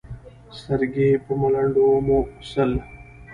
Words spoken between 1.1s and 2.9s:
په ملنډو وموسل.